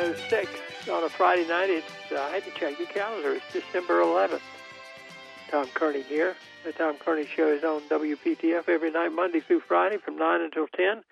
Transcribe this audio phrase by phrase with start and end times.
[0.00, 1.68] 906 on a Friday night.
[1.68, 3.34] It's, uh, I had to check the calendar.
[3.34, 4.40] It's December 11th.
[5.50, 6.36] Tom Kearney here.
[6.64, 10.68] The Tom Kearney Show is on WPTF every night, Monday through Friday from 9 until
[10.68, 11.02] 10.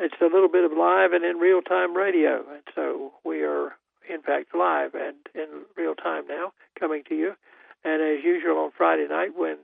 [0.00, 2.42] It's a little bit of live and in real time radio.
[2.52, 3.76] And so we are,
[4.10, 7.34] in fact, live and in real time now coming to you.
[7.84, 9.58] And as usual on Friday night, when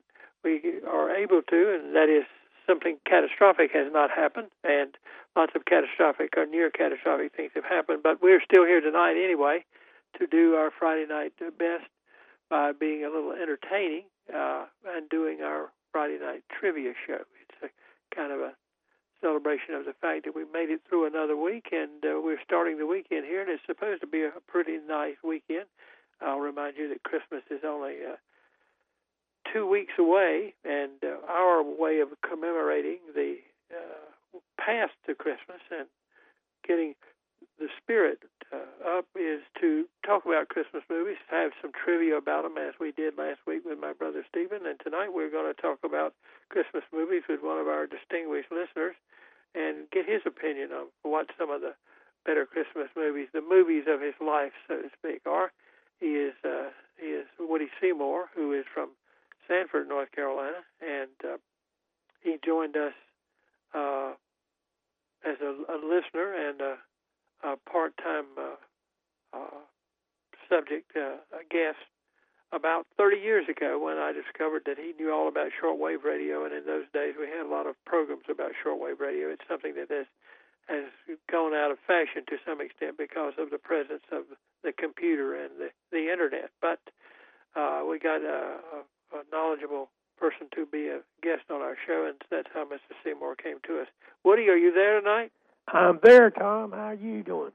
[0.45, 2.27] we are able to, and that is
[2.65, 4.97] something catastrophic has not happened, and
[5.39, 8.03] lots of catastrophic or near catastrophic things have happened.
[8.03, 9.65] But we're still here tonight anyway
[10.19, 11.87] to do our Friday night best
[12.51, 17.23] by being a little entertaining uh, and doing our Friday night trivia show.
[17.41, 18.53] It's a kind of a
[19.21, 22.79] celebration of the fact that we made it through another week, and uh, we're starting
[22.79, 25.67] the weekend here, and it's supposed to be a pretty nice weekend.
[26.21, 28.17] I'll remind you that Christmas is only uh,
[29.53, 33.37] two weeks away, and uh, our way of commemorating the
[33.71, 34.18] uh,
[34.59, 35.89] past to Christmas and
[36.67, 36.95] getting
[37.59, 38.19] the spirit
[38.53, 42.93] uh, up is to talk about Christmas movies, have some trivia about them as we
[42.93, 46.15] did last week with my brother Stephen, and tonight we're going to talk about
[46.51, 48.95] Christmas movies with one of our distinguished listeners
[49.55, 51.75] and get his opinion on what some of the
[52.25, 55.53] better Christmas movies, the movies of his life, so to speak, are.
[56.01, 58.91] He is uh, he is Woody Seymour, who is from
[59.47, 61.39] Sanford, North Carolina, and uh,
[62.21, 62.93] he joined us
[63.75, 64.13] uh,
[65.25, 66.75] as a, a, listener and a,
[67.45, 69.61] a part-time uh, uh
[70.49, 71.17] subject uh,
[71.51, 71.77] guest
[72.53, 76.55] about 30 years ago when I discovered that he knew all about shortwave radio, and
[76.55, 79.29] in those days we had a lot of programs about shortwave radio.
[79.29, 80.07] It's something that has
[80.69, 80.85] has
[81.31, 84.25] gone out of fashion to some extent because of the presence of
[84.63, 86.51] the computer and the, the internet.
[86.61, 86.79] But
[87.57, 88.61] uh, we got a,
[89.17, 92.93] a knowledgeable person to be a guest on our show, and that's how Mr.
[93.05, 93.89] Seymour came to us.
[94.25, 95.33] Woody, are you there tonight?
[95.69, 96.73] I'm there, Tom.
[96.73, 97.53] How are you doing?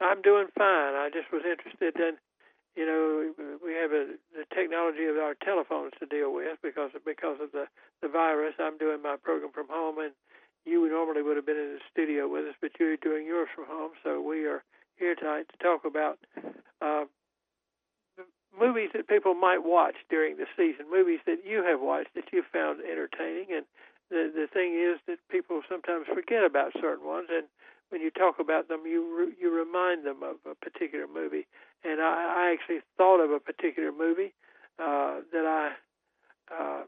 [0.00, 0.94] I'm doing fine.
[0.94, 2.14] I just was interested in,
[2.76, 7.04] you know, we have a, the technology of our telephones to deal with because of,
[7.04, 7.66] because of the
[8.00, 8.54] the virus.
[8.60, 10.12] I'm doing my program from home, and
[10.64, 13.66] you normally would have been in the studio with us, but you're doing yours from
[13.66, 13.92] home.
[14.04, 14.62] So we are
[14.96, 16.18] here tonight to talk about
[16.80, 17.04] uh,
[18.58, 22.42] movies that people might watch during the season, movies that you have watched that you
[22.52, 23.46] found entertaining.
[23.54, 23.64] And
[24.10, 27.46] the the thing is that people sometimes forget about certain ones, and
[27.90, 31.46] when you talk about them, you re, you remind them of a particular movie.
[31.84, 34.34] And I, I actually thought of a particular movie
[34.78, 35.72] uh, that I
[36.52, 36.82] uh,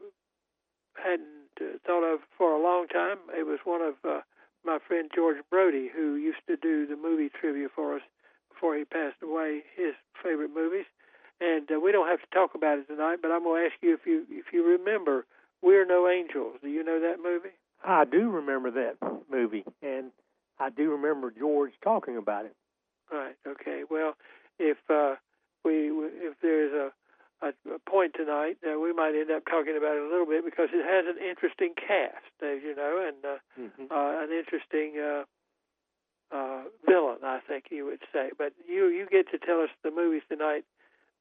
[0.95, 3.17] hadn't uh, thought of for a long time.
[3.37, 4.21] It was one of uh,
[4.65, 8.01] my friend George Brody, who used to do the movie trivia for us
[8.53, 9.63] before he passed away.
[9.75, 10.85] His favorite movies,
[11.41, 13.17] and uh, we don't have to talk about it tonight.
[13.21, 15.25] But I'm going to ask you if you if you remember
[15.61, 17.55] "We're No Angels." Do you know that movie?
[17.83, 18.95] I do remember that
[19.29, 20.11] movie, and
[20.59, 22.55] I do remember George talking about it.
[23.11, 23.35] Right.
[23.45, 23.81] Okay.
[23.89, 24.13] Well,
[24.59, 25.15] if uh,
[25.65, 26.91] we if there's a
[27.41, 30.45] a, a point tonight, uh, we might end up talking about it a little bit
[30.45, 33.91] because it has an interesting cast, as you know, and uh, mm-hmm.
[33.91, 35.23] uh, an interesting uh,
[36.31, 38.29] uh, villain, I think you would say.
[38.37, 40.65] But you you get to tell us the movies tonight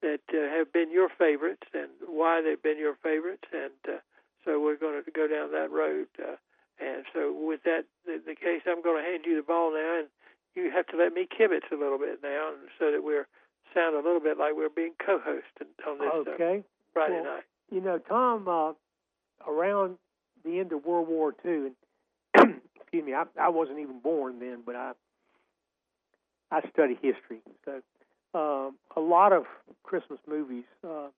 [0.02, 3.44] that uh, have been your favorites and why they've been your favorites.
[3.52, 4.00] And uh,
[4.44, 6.06] so we're going to go down that road.
[6.18, 6.36] Uh,
[6.80, 10.00] and so with that the, the case, I'm going to hand you the ball now,
[10.00, 10.08] and
[10.54, 13.28] you have to let me kibitz a little bit now, so that we're
[13.74, 16.64] sound a little bit like we're being co-hosted on this uh, okay.
[16.92, 17.44] Friday well, night.
[17.70, 18.72] You know, Tom, uh,
[19.46, 19.98] around
[20.44, 21.70] the end of World War II,
[22.34, 24.92] and excuse me, I, I wasn't even born then, but I
[26.50, 27.80] I study history, so
[28.34, 29.44] uh, a lot of
[29.82, 31.08] Christmas movies uh,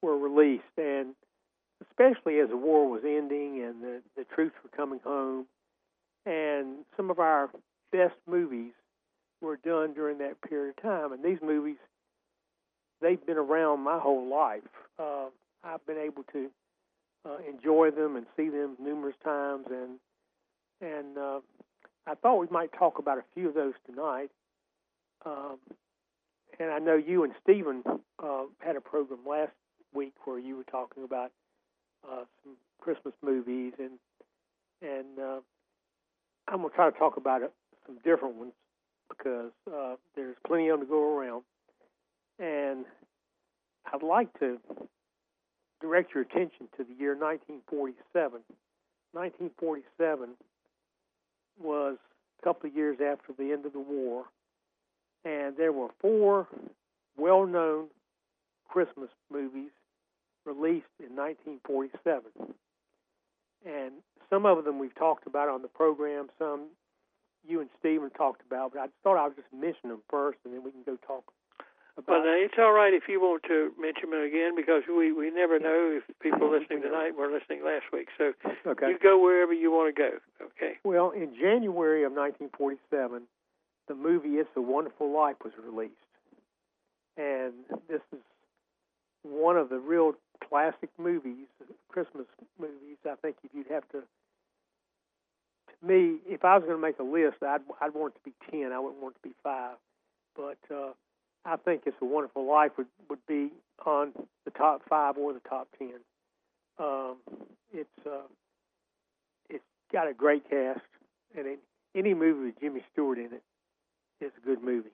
[0.00, 1.14] were released, and
[1.90, 5.46] especially as the war was ending and the, the troops were coming home,
[6.26, 7.50] and some of our
[7.90, 8.72] best movies
[9.40, 11.12] were done during that period of time.
[11.12, 11.76] And these movies,
[13.00, 14.62] they've been around my whole life.
[14.98, 15.26] Uh,
[15.64, 16.50] I've been able to
[17.24, 19.98] uh, enjoy them and see them numerous times, and
[20.80, 21.40] and uh,
[22.06, 24.30] I thought we might talk about a few of those tonight.
[25.24, 25.58] Um,
[26.58, 27.82] and I know you and Stephen
[28.22, 29.52] uh, had a program last
[29.94, 31.32] week where you were talking about
[32.08, 33.98] uh, some Christmas movies, and
[34.80, 35.40] and uh,
[36.48, 37.52] I'm gonna try to talk about it,
[37.86, 38.52] some different ones
[39.08, 41.42] because uh, there's plenty of them to go around,
[42.38, 42.84] and
[43.92, 44.58] I'd like to
[45.80, 48.40] direct your attention to the year 1947.
[49.12, 50.30] 1947
[51.60, 51.98] was
[52.40, 54.24] a couple of years after the end of the war,
[55.24, 56.48] and there were four
[57.16, 57.86] well known
[58.68, 59.70] Christmas movies
[60.44, 62.22] released in 1947.
[63.64, 63.92] And
[64.28, 66.68] some of them we've talked about on the program, some
[67.46, 70.54] you and Stephen talked about, but I thought I would just mention them first, and
[70.54, 71.24] then we can go talk
[72.08, 75.30] well, now, it's all right if you want to mention them again because we we
[75.30, 78.08] never know if people listening tonight were listening last week.
[78.16, 78.32] So
[78.66, 78.88] okay.
[78.88, 80.10] you go wherever you want to go.
[80.40, 80.78] Okay.
[80.84, 83.28] Well, in January of 1947,
[83.88, 85.92] the movie "It's a Wonderful Life" was released,
[87.16, 87.52] and
[87.88, 88.20] this is
[89.22, 90.14] one of the real
[90.48, 91.46] classic movies,
[91.88, 92.26] Christmas
[92.58, 92.96] movies.
[93.06, 97.02] I think if you'd have to, to me, if I was going to make a
[97.02, 98.72] list, I'd I'd want it to be ten.
[98.72, 99.76] I wouldn't want it to be five,
[100.36, 100.58] but.
[100.74, 100.92] uh
[101.44, 103.50] I think "It's a Wonderful Life" would would be
[103.84, 104.12] on
[104.44, 105.94] the top five or the top ten.
[106.78, 107.16] Um,
[107.72, 108.28] it's uh,
[109.50, 110.80] it's got a great cast,
[111.36, 111.58] and
[111.96, 113.42] any movie with Jimmy Stewart in it
[114.22, 114.90] is a good movie,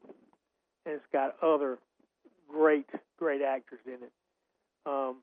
[0.84, 1.78] and it's got other
[2.48, 2.86] great
[3.18, 4.12] great actors in it.
[4.86, 5.16] Um,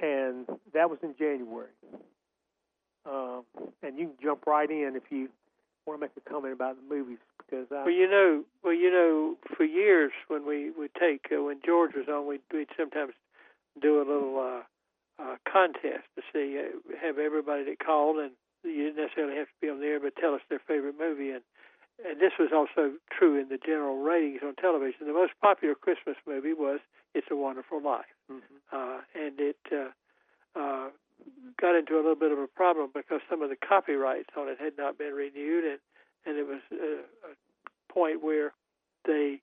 [0.00, 1.70] and that was in January.
[3.04, 3.44] Um,
[3.82, 5.28] and you can jump right in if you
[5.86, 8.90] want to make a comment about the movies because I, well, you know, well, you
[8.90, 13.14] know, for years when we would take uh, when George was on, we'd, we'd sometimes
[13.80, 18.32] do a little uh, uh, contest to see uh, have everybody that called, and
[18.64, 21.30] you didn't necessarily have to be on the air, but tell us their favorite movie,
[21.30, 21.42] and
[22.06, 25.06] and this was also true in the general ratings on television.
[25.06, 26.80] The most popular Christmas movie was
[27.14, 28.58] "It's a Wonderful Life," mm-hmm.
[28.72, 29.58] uh, and it.
[29.70, 29.90] Uh,
[30.58, 30.88] uh,
[31.60, 34.58] got into a little bit of a problem because some of the copyrights on it
[34.60, 35.78] had not been renewed, and
[36.26, 38.52] and it was a, a point where
[39.04, 39.40] they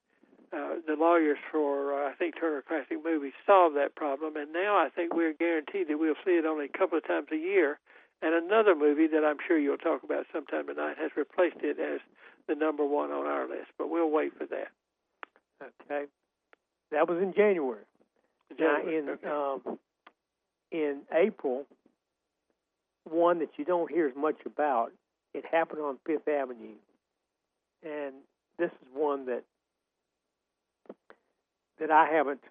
[0.53, 4.77] uh, the lawyers for uh, I think Turner Classic Movies solved that problem, and now
[4.77, 7.79] I think we're guaranteed that we'll see it only a couple of times a year.
[8.21, 11.99] And another movie that I'm sure you'll talk about sometime tonight has replaced it as
[12.47, 14.67] the number one on our list, but we'll wait for that.
[15.61, 16.05] Okay,
[16.91, 17.83] that was in January.
[18.57, 19.01] January.
[19.01, 19.69] Now in okay.
[19.69, 19.79] um,
[20.71, 21.65] in April,
[23.03, 24.91] one that you don't hear as much about.
[25.33, 26.75] It happened on Fifth Avenue,
[27.83, 28.13] and
[28.57, 29.43] this is one that
[31.79, 32.41] that I haven't.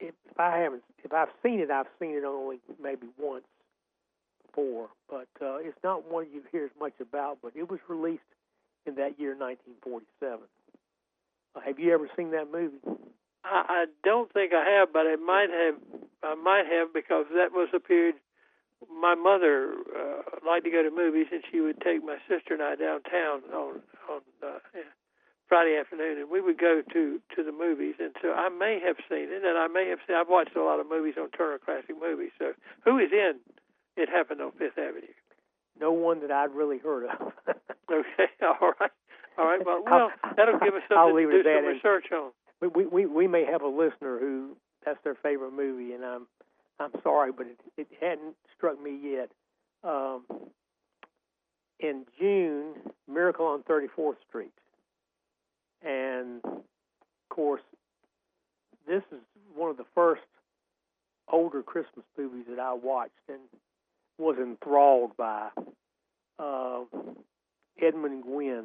[0.00, 3.44] If I haven't, if I've seen it, I've seen it only maybe once
[4.46, 4.88] before.
[5.08, 7.38] But uh, it's not one you hear as much about.
[7.42, 8.22] But it was released
[8.86, 10.40] in that year, 1947.
[11.54, 12.78] Uh, have you ever seen that movie?
[13.44, 15.76] I, I don't think I have, but I might have.
[16.22, 18.16] I might have because that was a period
[18.90, 22.62] my mother uh, liked to go to movies, and she would take my sister and
[22.62, 24.58] I downtown on on uh,
[25.48, 27.94] Friday afternoon, and we would go to to the movies.
[27.98, 30.16] And so I may have seen it, and I may have seen.
[30.16, 32.30] I've watched a lot of movies on Turner Classic Movies.
[32.38, 32.52] So
[32.84, 33.34] who is in?
[33.96, 35.14] It happened on Fifth Avenue.
[35.80, 37.32] No one that I'd really heard of.
[37.90, 38.90] okay, all right,
[39.38, 39.64] all right.
[39.64, 42.30] Well, well, that'll give us something to do some research on.
[42.60, 46.26] We, we we may have a listener who that's their favorite movie, and I'm
[46.80, 49.30] I'm sorry, but it, it hadn't struck me yet.
[49.82, 50.22] Um,
[51.80, 52.74] in June,
[53.08, 54.52] Miracle on 34th Street.
[55.82, 56.62] And of
[57.28, 57.62] course,
[58.86, 59.20] this is
[59.54, 60.22] one of the first
[61.30, 63.40] older Christmas movies that I watched and
[64.18, 65.48] was enthralled by.
[66.38, 66.80] Uh,
[67.80, 68.64] Edmund Gwenn,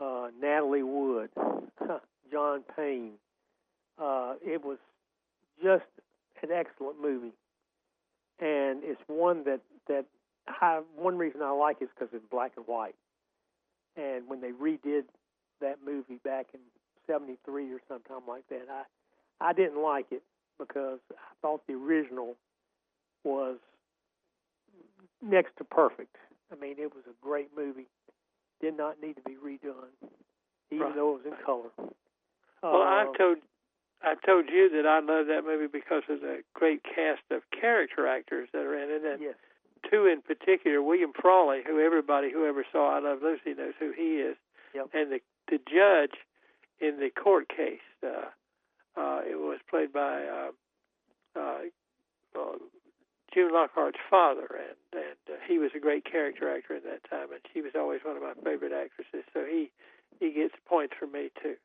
[0.00, 1.30] uh, Natalie Wood,
[2.30, 3.12] John Payne.
[3.98, 4.78] Uh, it was
[5.62, 5.84] just
[6.42, 7.32] an excellent movie,
[8.40, 10.04] and it's one that that
[10.48, 12.94] I, one reason I like is because it's black and white.
[13.96, 15.04] And when they redid
[15.60, 16.60] that movie back in
[17.06, 18.82] '73 or sometime like that, I
[19.40, 20.22] I didn't like it
[20.58, 22.36] because I thought the original
[23.24, 23.56] was
[25.22, 26.16] next to perfect.
[26.52, 27.88] I mean, it was a great movie.
[28.60, 29.92] Did not need to be redone,
[30.70, 30.94] even right.
[30.94, 31.70] though it was in color.
[32.62, 33.38] Well, uh, I've told
[34.02, 38.06] I've told you that I love that movie because of the great cast of character
[38.06, 39.34] actors that are in it, and yes.
[39.90, 43.92] two in particular, William Frawley, who everybody who ever saw I Love Lucy knows who
[43.92, 44.36] he is,
[44.74, 44.90] Yep.
[44.94, 46.18] and the the judge
[46.80, 47.80] in the court case.
[48.02, 48.30] Uh,
[48.96, 50.50] uh, it was played by uh,
[51.38, 51.58] uh,
[52.34, 52.56] uh,
[53.36, 57.30] June Lockhart's father, and and uh, he was a great character actor in that time,
[57.32, 59.26] and she was always one of my favorite actresses.
[59.34, 59.70] So he
[60.18, 61.56] he gets points from me too.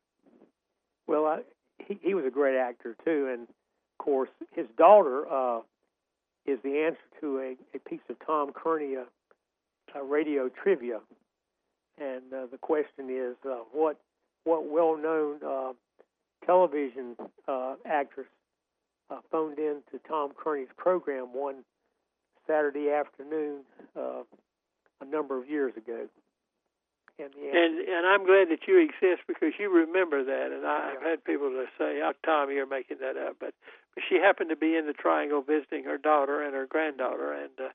[1.06, 1.38] Well, I,
[1.78, 5.60] he he was a great actor too, and of course his daughter uh,
[6.44, 9.04] is the answer to a, a piece of Tom Kearney uh,
[9.96, 11.00] uh, radio trivia,
[11.98, 13.98] and uh, the question is uh, what
[14.44, 15.72] what well-known uh,
[16.44, 17.16] television
[17.48, 18.26] uh, actress
[19.12, 21.64] uh, phoned in to Tom Kearney's program one
[22.46, 23.60] Saturday afternoon
[23.96, 24.22] uh,
[25.00, 26.06] a number of years ago.
[27.18, 30.50] And, And and I'm glad that you exist because you remember that.
[30.50, 33.54] And I, I've had people to say, "Oh, Tom, you're making that up," but,
[33.94, 37.52] but she happened to be in the Triangle visiting her daughter and her granddaughter, and
[37.60, 37.68] uh,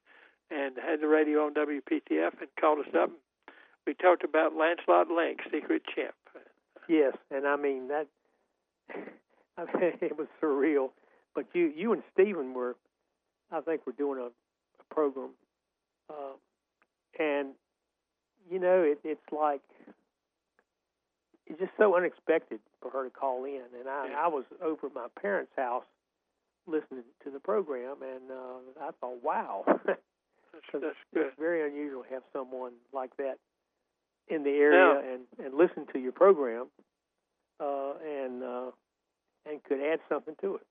[0.50, 3.12] and had the radio on WPTF and called us up.
[3.86, 6.16] we talked about Lancelot Link, Secret Chimp.
[6.90, 8.08] Yes, and I mean that.
[9.58, 10.90] I mean, it was surreal.
[11.38, 12.76] But you, you and Stephen were,
[13.52, 15.30] I think, we're doing a, a program,
[16.10, 16.34] uh,
[17.20, 17.50] and
[18.50, 19.62] you know, it, it's like
[21.46, 23.62] it's just so unexpected for her to call in.
[23.80, 24.20] And I, Yeah.
[24.26, 25.84] I was over at my parents' house
[26.66, 29.96] listening to the program, and uh, I thought, wow, That's,
[30.74, 33.36] that's it's very unusual to have someone like that
[34.28, 36.66] in the area and, and listen to your program,
[37.60, 38.72] uh, and uh,
[39.48, 40.66] and could add something to it.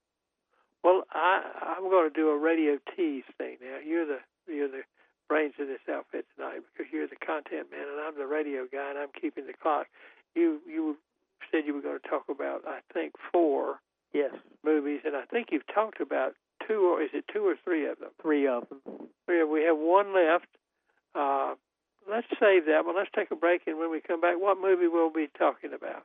[0.86, 1.42] Well, I,
[1.76, 3.78] I'm going to do a radio tease thing now.
[3.84, 4.82] You're the you're the
[5.28, 8.90] brains of this outfit tonight because you're the content man and I'm the radio guy
[8.90, 9.88] and I'm keeping the clock.
[10.36, 10.96] You you
[11.50, 13.80] said you were going to talk about I think four
[14.14, 14.30] Yes,
[14.64, 16.34] movies and I think you've talked about
[16.68, 18.10] two or is it two or three of them?
[18.22, 18.80] three of them.
[19.26, 20.46] We have, we have one left.
[21.16, 21.54] Uh,
[22.08, 22.94] let's save that one.
[22.94, 25.72] Let's take a break and when we come back, what movie will we be talking
[25.74, 26.04] about?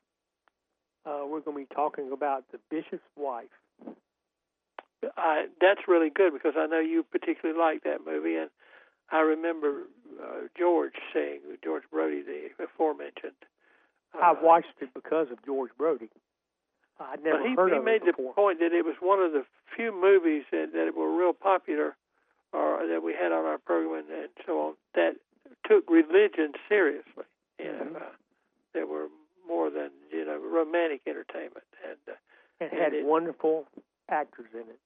[1.06, 3.46] Uh, we're going to be talking about the bishop's wife.
[5.18, 8.50] I, that's really good because I know you particularly like that movie, and
[9.12, 9.84] I remember
[10.22, 13.34] uh, George saying George Brody, the aforementioned.
[14.14, 16.10] Uh, I watched it because of George Brody.
[17.00, 18.32] I'd never well, he, heard he of made it before.
[18.32, 19.44] the point that it was one of the
[19.76, 21.96] few movies that, that were real popular,
[22.54, 25.16] or that we had on our program and, and so on that
[25.68, 27.24] took religion seriously.
[27.60, 27.96] You know, Mhm.
[28.02, 28.10] uh,
[28.74, 29.08] that were
[29.48, 32.14] more than you know romantic entertainment, and uh,
[32.60, 33.68] It had and it- wonderful
[34.10, 34.80] actors in it.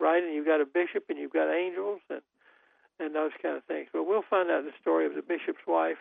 [0.00, 0.22] Right?
[0.22, 2.20] And you've got a bishop and you've got angels and
[2.98, 3.88] and those kind of things.
[3.92, 5.98] But we'll find out the story of the bishop's wife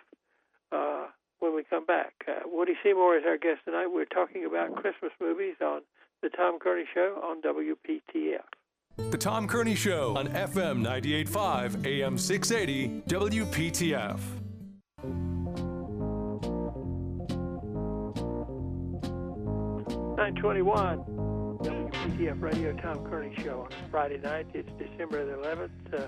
[0.71, 1.07] uh,
[1.39, 2.13] when we come back.
[2.25, 3.87] Uh, Woody Seymour is our guest tonight.
[3.87, 5.81] We're talking about Christmas movies on
[6.21, 8.45] the Tom Kearney Show on WPTF.
[9.11, 14.19] The Tom Kearney Show on FM 98.5 AM 680 WPTF.
[20.17, 21.03] Nine twenty-one.
[22.05, 24.45] WPTF Radio Tom Kearney Show on Friday night.
[24.53, 25.71] It's December the eleventh.
[25.91, 26.05] Uh,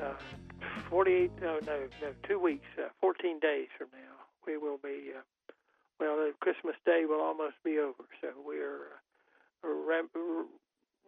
[0.00, 0.14] uh,
[0.88, 1.32] Forty-eight.
[1.42, 2.14] No, no, no.
[2.28, 2.66] Two weeks.
[2.78, 4.14] Uh, Fourteen days from now,
[4.46, 5.10] we will be.
[5.10, 5.22] Uh,
[5.98, 9.02] well, uh, Christmas Day will almost be over, so we're
[9.64, 10.12] uh, ramp,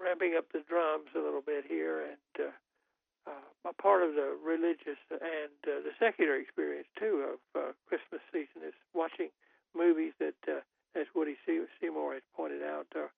[0.03, 4.37] ramping up the drums a little bit here, and uh, uh, a part of the
[4.45, 9.29] religious and uh, the secular experience too of uh, Christmas season is watching
[9.77, 10.59] movies that, uh,
[10.99, 13.11] as Woody Seymour has pointed out, are, are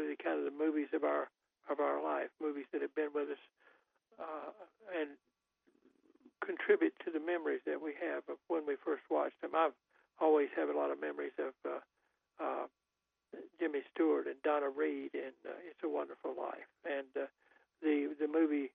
[0.00, 1.30] really kind of the movies of our
[1.70, 3.44] of our life, movies that have been with us
[4.20, 4.52] uh,
[4.92, 5.16] and
[6.44, 9.56] contribute to the memories that we have of when we first watched them.
[9.56, 9.72] I've
[10.20, 11.80] always have a lot of memories of uh,
[12.36, 12.66] uh,
[13.58, 17.30] Jimmy Stewart and Donna Reed in uh, It's a Wonderful Life, and uh,
[17.82, 18.70] the the movie.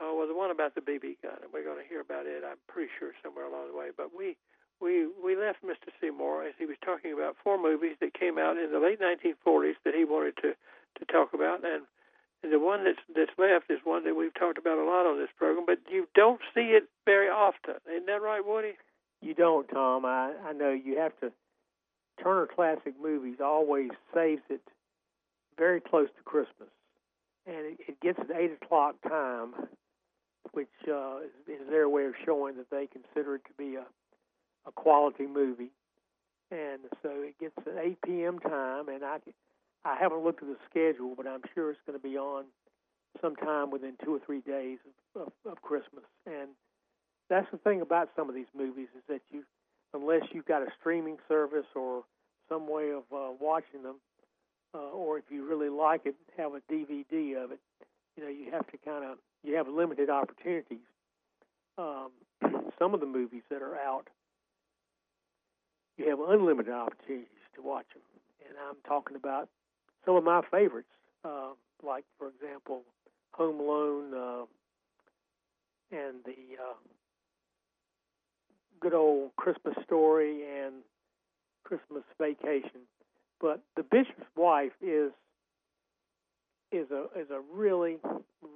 [0.00, 2.40] Oh well, the one about the BB gun, and we're going to hear about it.
[2.40, 3.92] I'm pretty sure somewhere along the way.
[3.94, 4.36] But we
[4.80, 5.92] we we left Mr.
[6.00, 9.74] Seymour as he was talking about four movies that came out in the late 1940s
[9.84, 10.54] that he wanted to
[10.98, 11.84] to talk about, and
[12.42, 15.18] and the one that's that's left is one that we've talked about a lot on
[15.18, 17.74] this program, but you don't see it very often.
[17.90, 18.72] Isn't that right, Woody?
[19.20, 20.06] You don't, Tom.
[20.06, 21.30] I, I know you have to.
[22.22, 24.60] Turner Classic Movies always saves it
[25.58, 26.68] very close to Christmas,
[27.46, 29.54] and it, it gets at eight o'clock time,
[30.52, 33.84] which uh, is, is their way of showing that they consider it to be a
[34.66, 35.70] a quality movie,
[36.50, 38.38] and so it gets at eight p.m.
[38.38, 39.18] time, and I
[39.84, 42.44] I haven't looked at the schedule, but I'm sure it's going to be on
[43.20, 44.78] sometime within two or three days
[45.16, 46.50] of, of, of Christmas, and
[47.30, 49.44] that's the thing about some of these movies is that you,
[49.94, 52.02] unless you've got a streaming service or
[52.48, 53.96] some way of uh, watching them,
[54.74, 57.60] uh, or if you really like it, have a DVD of it.
[58.16, 60.78] You know, you have to kind of you have limited opportunities.
[61.78, 62.10] Um,
[62.78, 64.08] some of the movies that are out,
[66.00, 68.02] you have unlimited opportunities to watch them,
[68.48, 69.48] and I'm talking about
[70.06, 70.88] some of my favorites,
[71.24, 71.50] uh,
[71.82, 72.82] like for example,
[73.32, 74.44] Home Alone uh,
[75.92, 76.74] and the uh,
[78.80, 80.76] good old Christmas story and
[81.64, 82.88] Christmas vacation.
[83.38, 85.12] But the bishop's wife is
[86.72, 87.98] is a is a really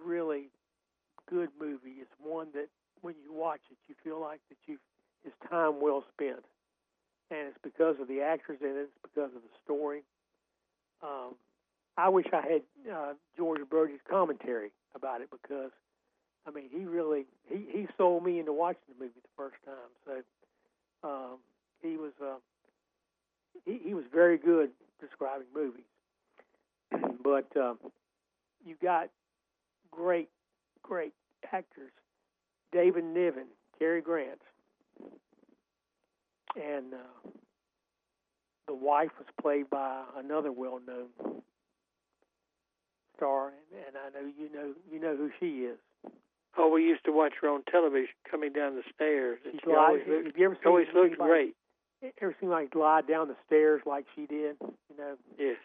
[0.04, 0.48] really
[1.28, 1.96] good movie.
[2.00, 2.68] It's one that
[3.02, 4.78] when you watch it, you feel like that you
[5.24, 6.44] it's time well spent,
[7.30, 8.88] and it's because of the actors in it.
[8.88, 10.02] It's because of the story.
[11.02, 11.34] Um,
[11.96, 12.62] I wish I had
[12.92, 15.70] uh, George Brody's commentary about it because
[16.46, 20.22] I mean, he really he he sold me into watching the movie the first time.
[21.02, 21.38] So um,
[21.82, 22.36] he was uh,
[23.64, 25.84] he he was very good describing movies.
[27.22, 27.78] but um,
[28.64, 29.08] you got
[29.90, 30.28] great
[30.82, 31.12] great
[31.52, 31.92] actors:
[32.72, 33.46] David Niven,
[33.78, 34.40] Cary Grant,
[36.56, 37.28] and uh,
[38.66, 41.08] the wife was played by another well-known
[43.16, 45.78] star, and, and I know you know you know who she is.
[46.56, 49.74] Oh, we used to watch her on television coming down the stairs, and She's she
[49.74, 51.54] always looked, have you ever seen always looked anybody- great.
[52.20, 54.56] Ever seen like glide down the stairs like she did?
[54.60, 55.56] You know, Yes,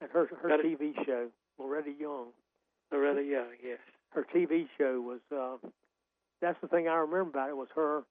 [0.00, 0.66] and her her Got it.
[0.80, 2.26] TV show, Loretta Young.
[2.90, 3.50] Loretta Young.
[3.64, 3.78] Yes.
[4.10, 5.56] her TV show was uh,
[6.40, 8.02] that's the thing I remember about it was her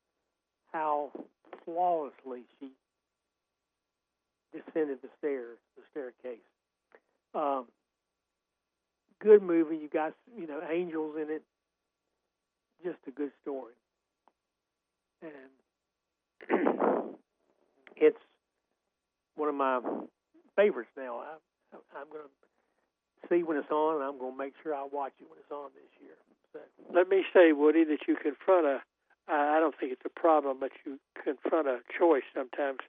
[0.71, 1.12] how
[1.67, 2.71] flawlessly she
[4.53, 6.39] descended the stairs, the staircase.
[7.36, 7.65] Um,
[9.19, 9.75] good movie.
[9.75, 11.43] You got you know angels in it.
[12.83, 13.74] Just a good story,
[15.21, 15.31] and
[17.97, 18.17] it's
[19.36, 19.81] one of my
[20.55, 21.17] favorites now.
[21.17, 21.36] I,
[22.00, 25.13] I'm going to see when it's on, and I'm going to make sure I watch
[25.19, 26.15] it when it's on this year.
[26.53, 26.59] So,
[26.93, 28.79] Let me say, Woody, that you confront a.
[29.27, 32.79] I don't think it's a problem, but you confront a choice sometimes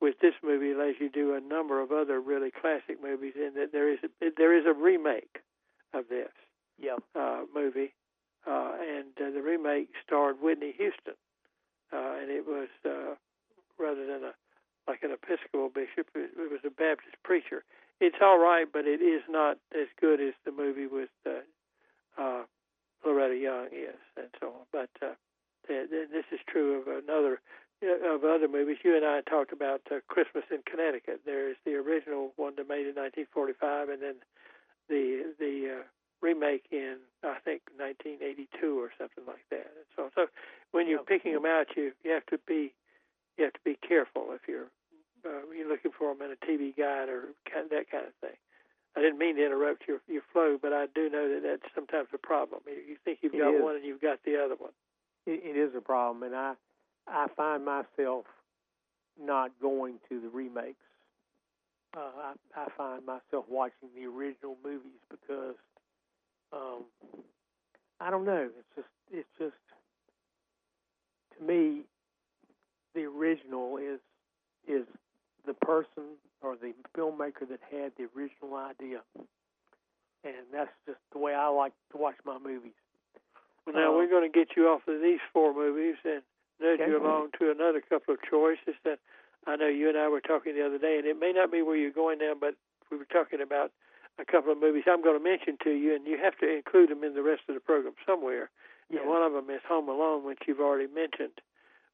[0.00, 3.72] with this movie, as you do a number of other really classic movies, in that
[3.72, 5.38] there is a, there is a remake
[5.92, 6.30] of this
[6.78, 7.94] yeah, uh, movie,
[8.46, 11.14] uh, and uh, the remake starred Whitney Houston,
[11.92, 13.14] uh, and it was uh,
[13.78, 14.32] rather than a
[14.88, 17.62] like an Episcopal bishop, it, it was a Baptist preacher.
[18.00, 21.44] It's all right, but it is not as good as the movie with uh,
[22.16, 22.42] uh,
[23.04, 24.66] Loretta Young is, and so on.
[24.72, 25.14] But uh,
[25.68, 27.40] this is true of another
[27.82, 28.78] uh, of other movies.
[28.82, 31.20] You and I talked about uh, Christmas in Connecticut.
[31.24, 34.16] There is the original one that made in 1945, and then
[34.88, 35.82] the the uh,
[36.20, 38.48] remake in I think 1982
[38.78, 39.70] or something like that.
[39.76, 40.26] And so so
[40.72, 42.74] when you're picking them out, you you have to be
[43.36, 44.70] you have to be careful if you're
[45.24, 48.36] uh, you're looking for them in a TV guide or kind that kind of thing.
[48.96, 52.08] I didn't mean to interrupt your your flow, but I do know that that's sometimes
[52.12, 52.62] a problem.
[52.66, 54.74] You, you think you've got one and you've got the other one.
[55.28, 56.54] It, it is a problem, and I
[57.06, 58.24] I find myself
[59.20, 60.76] not going to the remakes.
[61.96, 65.56] Uh, I I find myself watching the original movies because
[66.52, 66.84] um,
[68.00, 68.48] I don't know.
[68.58, 69.54] It's just it's just
[71.38, 71.82] to me
[72.94, 74.00] the original is
[74.66, 74.86] is
[75.46, 79.00] the person or the filmmaker that had the original idea,
[80.24, 82.72] and that's just the way I like to watch my movies.
[83.68, 86.22] Well, now Uh, we're going to get you off of these four movies and
[86.60, 86.90] nudge Okay.
[86.90, 88.98] you along to another couple of choices that
[89.46, 91.62] I know you and I were talking the other day, and it may not be
[91.62, 92.54] where you're going now, but
[92.90, 93.72] we were talking about
[94.18, 96.90] a couple of movies I'm going to mention to you, and you have to include
[96.90, 98.50] them in the rest of the program somewhere.
[98.90, 99.00] Yeah.
[99.00, 101.40] And one of them is Home Alone, which you've already mentioned,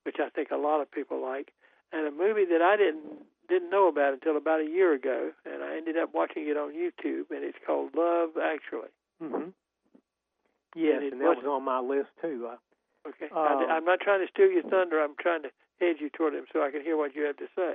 [0.05, 1.53] which I think a lot of people like,
[1.93, 5.63] and a movie that I didn't didn't know about until about a year ago, and
[5.63, 8.89] I ended up watching it on YouTube, and it's called Love Actually.
[9.23, 9.49] Mm hmm
[10.75, 12.49] Yes, it and that was on my list too.
[12.53, 12.57] Uh,
[13.07, 13.27] Okay.
[13.37, 14.99] Um, I, am not trying to steal your thunder.
[14.99, 15.51] I'm trying to
[15.83, 17.75] edge you toward him so I can hear what you have to say.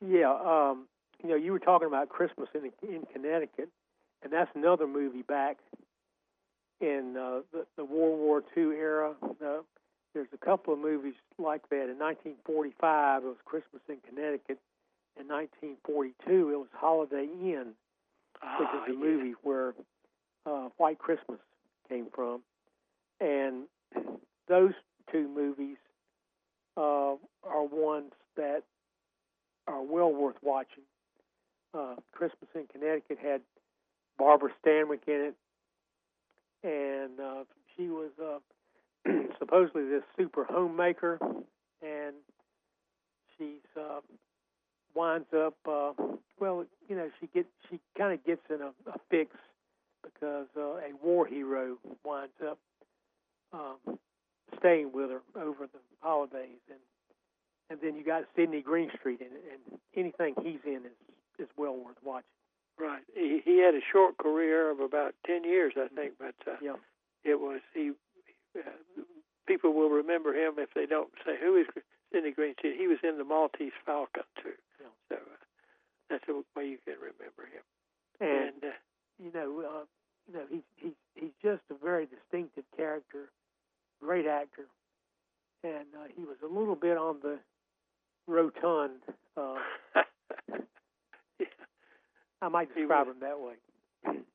[0.00, 0.86] yeah, um,
[1.20, 3.68] you know, you were talking about Christmas in in Connecticut,
[4.22, 5.58] and that's another movie back
[6.80, 9.14] in uh, the, the World War II era.
[9.22, 9.62] Uh,
[10.14, 11.88] there's a couple of movies like that.
[11.90, 14.58] In 1945, it was Christmas in Connecticut.
[15.18, 17.74] In 1942, it was Holiday Inn,
[18.38, 18.98] which Ah, is a yeah.
[18.98, 19.74] movie where
[20.46, 21.38] uh, White Christmas
[21.88, 22.42] came from,
[23.20, 23.64] and
[24.48, 24.72] those
[25.10, 25.76] two movies
[26.76, 27.14] uh,
[27.44, 28.62] are ones that
[29.66, 30.84] are well worth watching.
[31.74, 33.40] Uh, Christmas in Connecticut had
[34.18, 35.34] Barbara Stanwyck in it,
[36.64, 37.44] and uh,
[37.76, 41.18] she was uh, supposedly this super homemaker,
[41.82, 42.14] and
[43.38, 44.00] she's uh,
[44.94, 45.92] winds up uh,
[46.42, 49.30] well, you know, she gets she kind of gets in a, a fix
[50.02, 52.58] because uh, a war hero winds up
[53.52, 53.98] um,
[54.58, 56.78] staying with her over the holidays, and
[57.70, 60.98] and then you got Sidney Greenstreet in it, and anything he's in is
[61.38, 62.28] is well worth watching.
[62.78, 63.02] Right.
[63.14, 66.76] He, he had a short career of about 10 years, I think, but uh, Yeah,
[67.24, 67.92] it was, he,
[68.58, 68.60] uh,
[69.46, 71.66] people will remember him if they don't say, who is
[72.12, 72.76] Sidney Greenstreet?
[72.78, 74.56] He was in the Maltese Falcon, too.
[74.80, 74.86] Yeah.
[75.08, 75.36] So uh,
[76.10, 77.64] that's the way you can remember him.
[78.20, 78.76] and And, uh,
[79.32, 79.84] you know, uh,
[80.28, 83.30] you know, he's he's he's just a very distinctive character,
[84.00, 84.66] great actor,
[85.64, 87.38] and uh, he was a little bit on the
[88.26, 89.00] rotund.
[89.36, 89.54] Uh,
[91.38, 91.46] yeah.
[92.40, 93.16] I might describe was.
[93.16, 93.54] him that way.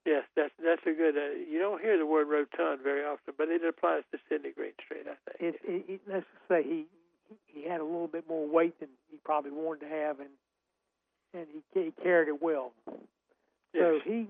[0.06, 1.16] Yes, that's that's a good.
[1.18, 5.06] Uh, you don't hear the word rotund very often, but it applies to Sidney Greenstreet,
[5.08, 5.56] I think.
[5.56, 6.86] It, it, it, let's just say he
[7.46, 10.30] he had a little bit more weight than he probably wanted to have, and
[11.34, 12.72] and he, he carried it well.
[12.86, 12.96] So
[13.74, 14.02] yes.
[14.06, 14.28] he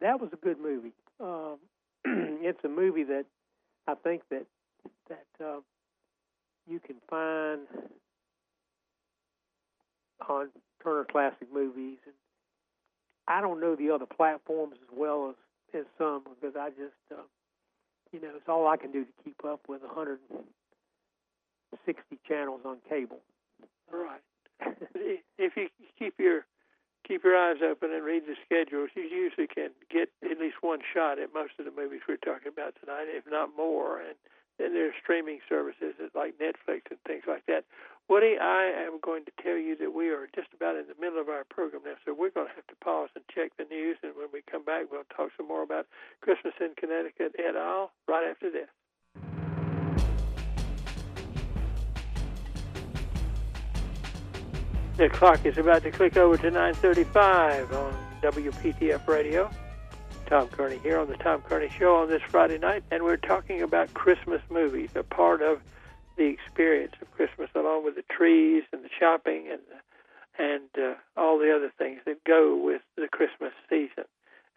[0.00, 0.92] that was a good movie.
[1.20, 1.58] Um,
[2.04, 3.26] it's a movie that
[3.86, 4.46] I think that
[5.08, 5.60] that uh,
[6.68, 7.60] you can find
[10.28, 10.48] on
[10.82, 12.14] Turner Classic Movies, and
[13.26, 15.36] I don't know the other platforms as well as
[15.74, 17.16] as some because I just, uh,
[18.12, 23.20] you know, it's all I can do to keep up with 160 channels on cable.
[23.92, 24.22] Right.
[25.38, 26.46] if you keep your
[27.08, 30.80] keep your eyes open and read the schedules, you usually can get at least one
[30.84, 33.98] shot at most of the movies we're talking about tonight, if not more.
[33.98, 34.14] And
[34.60, 37.64] then there's streaming services like Netflix and things like that.
[38.08, 41.20] Woody, I am going to tell you that we are just about in the middle
[41.20, 43.96] of our program now, so we're going to have to pause and check the news.
[44.02, 45.86] And when we come back, we'll talk some more about
[46.20, 47.92] Christmas in Connecticut et al.
[48.06, 48.68] right after this.
[54.98, 59.48] The clock is about to click over to 9:35 on WPTF Radio.
[60.26, 63.62] Tom Kearney here on the Tom Kearney Show on this Friday night, and we're talking
[63.62, 65.60] about Christmas movies, a part of
[66.16, 69.62] the experience of Christmas, along with the trees and the shopping and
[70.36, 74.02] and uh, all the other things that go with the Christmas season,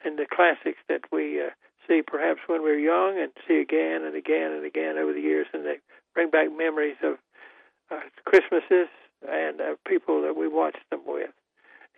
[0.03, 1.51] and the classics that we uh,
[1.87, 5.45] see perhaps when we're young and see again and again and again over the years,
[5.53, 5.77] and they
[6.15, 7.19] bring back memories of
[7.91, 8.89] uh, Christmases
[9.29, 11.29] and uh, people that we watched them with.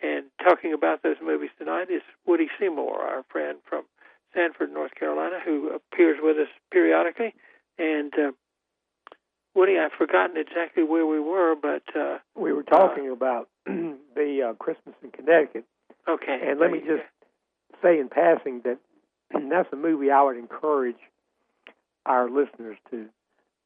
[0.01, 3.83] And talking about those movies tonight is Woody Seymour, our friend from
[4.33, 7.33] Sanford, North Carolina, who appears with us periodically.
[7.77, 8.31] And uh,
[9.55, 14.49] Woody, I've forgotten exactly where we were, but uh, we were talking uh, about the
[14.49, 15.65] uh, Christmas in Connecticut.
[16.07, 16.39] Okay.
[16.43, 17.03] And let me just
[17.81, 18.79] say in passing that
[19.49, 20.97] that's a movie I would encourage
[22.05, 23.05] our listeners to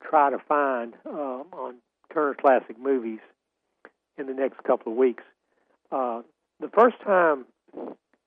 [0.08, 1.76] try to find um, on
[2.14, 3.20] Turner Classic Movies
[4.18, 5.24] in the next couple of weeks.
[5.92, 6.22] Uh,
[6.60, 7.46] the first time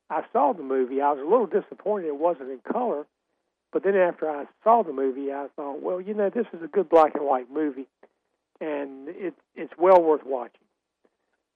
[0.09, 3.07] I saw the movie, I was a little disappointed it wasn't in color.
[3.73, 6.67] But then after I saw the movie, I thought, well, you know, this is a
[6.67, 7.87] good black and white movie,
[8.61, 10.61] and it, it's well worth watching.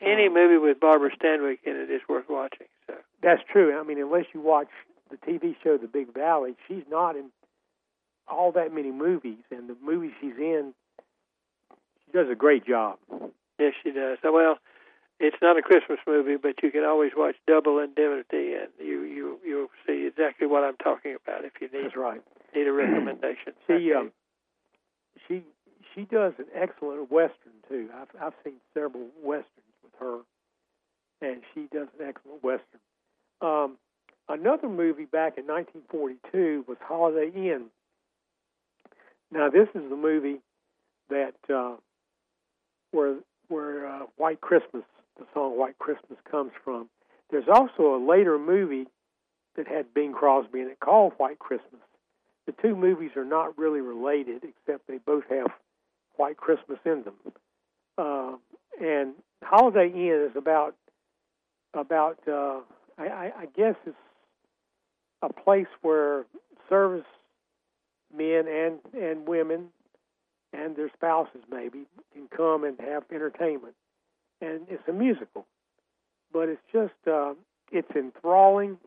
[0.01, 2.67] Any movie with Barbara Stanwyck in it is worth watching.
[2.87, 3.79] So that's true.
[3.79, 4.69] I mean, unless you watch
[5.11, 7.31] the TV show The Big Valley, she's not in
[8.29, 10.73] all that many movies, and the movies she's in,
[12.05, 12.99] she does a great job.
[13.59, 14.19] Yes, she does.
[14.25, 14.59] Well,
[15.21, 19.39] it's not a Christmas movie, but you can always watch Double Indemnity, and you you
[19.45, 21.85] you'll see exactly what I'm talking about if you need.
[21.85, 22.21] That's right.
[22.55, 23.53] Need a recommendation.
[23.67, 24.11] she um,
[25.29, 25.43] she
[25.95, 27.89] she does an excellent western too.
[27.95, 30.19] I've I've seen several westerns with her,
[31.23, 32.81] and she does an excellent western.
[33.41, 33.77] Um,
[34.29, 37.67] another movie back in 1942 was Holiday Inn.
[39.31, 40.41] Now this is the movie
[41.09, 41.77] that uh,
[42.91, 43.17] where
[43.49, 44.85] where uh, White Christmas,
[45.19, 46.89] the song White Christmas, comes from.
[47.31, 48.87] There's also a later movie
[49.57, 51.81] that had Bing Crosby in it called White Christmas.
[52.47, 55.47] The two movies are not really related, except they both have
[56.17, 57.15] White Christmas in them.
[57.97, 58.37] Uh,
[58.81, 60.75] and Holiday Inn is about
[61.73, 62.61] about uh,
[62.99, 63.97] I, I guess it's
[65.23, 66.25] a place where
[66.69, 67.07] service
[68.17, 69.69] men and and women
[70.55, 73.75] and their spouses maybe can come and have entertainment.
[74.41, 75.47] And it's a musical,
[76.33, 77.35] but it's just uh,
[77.73, 78.79] it's enthralling.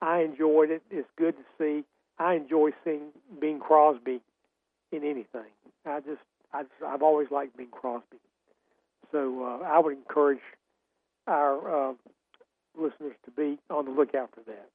[0.00, 0.82] I enjoyed it.
[0.90, 1.84] It's good to see.
[2.18, 3.10] I enjoy seeing
[3.40, 4.20] Bing Crosby
[4.92, 5.50] in anything.
[5.86, 6.20] I just,
[6.52, 8.18] I just I've always liked Bing Crosby.
[9.12, 10.40] So uh, I would encourage
[11.26, 11.92] our uh,
[12.76, 14.68] listeners to be on the lookout for that.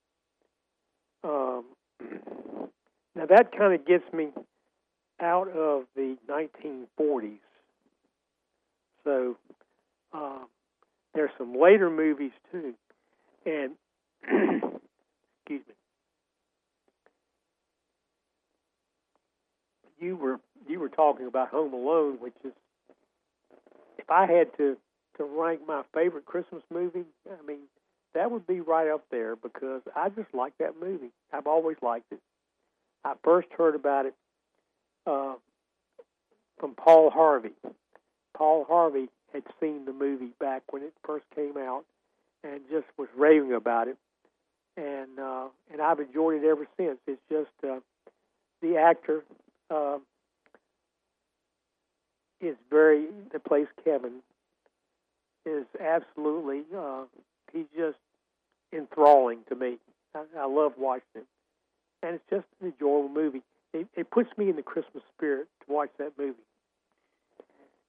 [1.23, 1.65] Um,
[3.15, 4.29] now that kind of gets me
[5.21, 7.39] out of the 1940s.
[9.03, 9.37] So
[10.13, 10.39] uh,
[11.13, 12.73] there's some later movies too,
[13.45, 13.71] and
[14.23, 15.73] excuse me.
[19.99, 22.53] You were you were talking about Home Alone, which is
[23.97, 24.77] if I had to
[25.17, 27.59] to rank my favorite Christmas movie, I mean
[28.13, 31.11] that would be right up there because I just like that movie.
[31.33, 32.19] I've always liked it.
[33.03, 34.13] I first heard about it
[35.09, 35.33] uh,
[36.59, 37.51] from Paul Harvey.
[38.35, 41.83] Paul Harvey had seen the movie back when it first came out
[42.43, 43.97] and just was raving about it,
[44.77, 46.97] and uh, and I've enjoyed it ever since.
[47.07, 47.79] It's just uh,
[48.61, 49.23] the actor
[49.69, 49.97] uh,
[52.39, 54.21] is very that plays Kevin
[55.45, 57.03] is absolutely uh,
[57.51, 57.97] he's just
[58.71, 59.77] enthralling to me.
[60.15, 61.23] I, I love watching him,
[62.03, 63.41] and it's just an enjoyable movie
[63.73, 66.37] it, it puts me in the Christmas spirit to watch that movie,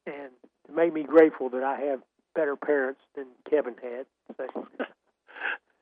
[0.07, 0.31] and
[0.69, 2.01] it made me grateful that I have
[2.35, 4.07] better parents than Kevin had.
[4.37, 4.66] So.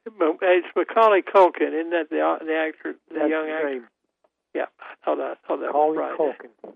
[0.06, 3.70] it's Macaulay Culkin, isn't that the the actor, the That's young actor?
[3.70, 3.86] Name.
[4.54, 5.38] Yeah, I thought that.
[5.44, 6.18] I thought that Macaulay was right.
[6.18, 6.72] Culkin.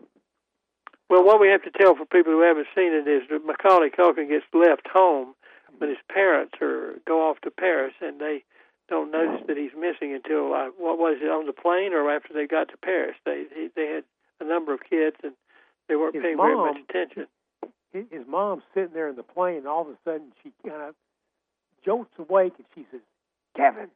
[1.08, 3.90] Well, what we have to tell for people who haven't seen it is that Macaulay
[3.90, 5.34] Culkin gets left home
[5.78, 8.44] when his parents are go off to Paris, and they
[8.92, 12.34] don't notice that he's missing until uh, what was it on the plane or after
[12.34, 13.16] they got to Paris.
[13.24, 14.04] They he, they had
[14.40, 15.32] a number of kids and
[15.88, 17.26] they weren't His paying very much attention.
[17.92, 20.94] his mom's sitting there in the plane, and all of a sudden she kind of
[21.84, 23.00] jolts awake, and she says,
[23.56, 23.88] "Kevin."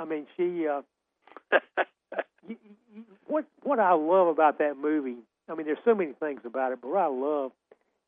[0.00, 0.66] I mean, she.
[0.66, 0.82] Uh,
[1.52, 1.60] y-
[2.48, 2.56] y-
[3.26, 5.16] what what I love about that movie,
[5.48, 7.52] I mean, there's so many things about it, but what I love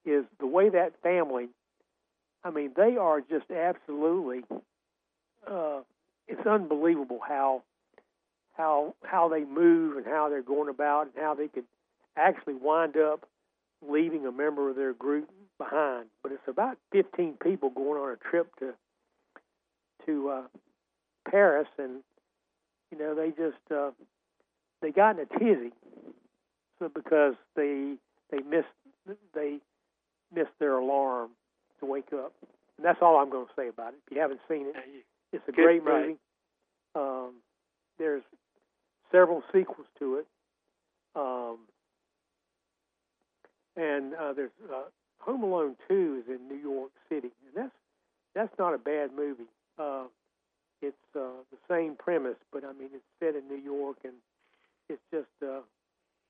[0.05, 1.49] is the way that family.
[2.45, 4.43] I mean, they are just absolutely.
[5.51, 5.81] Uh,
[6.29, 7.63] it's unbelievable how
[8.57, 11.65] how how they move and how they're going about and how they could
[12.17, 13.29] actually wind up
[13.87, 15.29] leaving a member of their group
[15.59, 16.07] behind.
[16.23, 18.75] But it's about 15 people going on a trip to
[20.07, 20.43] to uh,
[21.31, 22.03] Paris, and
[22.91, 23.91] you know they just uh,
[24.81, 25.73] they got in a tizzy,
[26.79, 27.95] so because they
[28.31, 28.67] they missed
[29.35, 29.59] they
[30.35, 31.31] missed their alarm
[31.81, 32.33] to wake up,
[32.77, 34.01] and that's all I'm going to say about it.
[34.07, 34.77] If you haven't seen it,
[35.33, 36.07] it's a Good, great right.
[36.07, 36.19] movie.
[36.95, 37.35] Um,
[37.99, 38.23] there's
[39.13, 40.27] several sequels to it.
[41.15, 41.59] Um,
[43.77, 44.85] and uh, there's uh,
[45.21, 47.75] Home Alone Two is in New York City, and that's
[48.35, 49.49] that's not a bad movie.
[49.79, 50.05] Uh,
[50.83, 54.15] it's uh, the same premise, but I mean it's set in New York, and
[54.89, 55.61] it's just uh,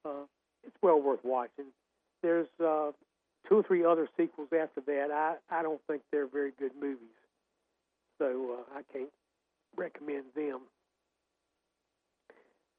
[0.09, 0.25] uh,
[0.67, 1.67] it's well worth watching.
[2.23, 2.93] There's uh,
[3.49, 5.11] two or three other sequels after that.
[5.13, 7.17] I I don't think they're very good movies,
[8.19, 9.11] so uh, I can't
[9.77, 10.61] recommend them.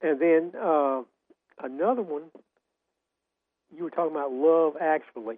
[0.02, 1.02] And then uh,
[1.64, 2.24] another one
[3.76, 5.38] you were talking about Love Actually,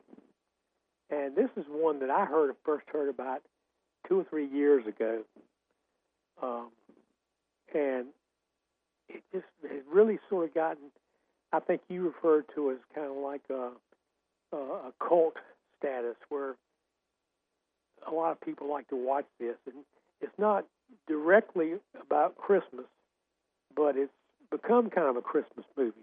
[1.09, 3.41] and this is one that I heard first heard about
[4.07, 5.21] two or three years ago,
[6.41, 6.69] um,
[7.73, 8.07] and
[9.07, 10.91] it just has really sort of gotten.
[11.51, 13.71] I think you referred to as kind of like a,
[14.55, 15.37] a, a cult
[15.79, 16.55] status, where
[18.07, 19.83] a lot of people like to watch this, and
[20.21, 20.65] it's not
[21.07, 22.85] directly about Christmas,
[23.75, 24.11] but it's
[24.51, 25.93] become kind of a Christmas movie.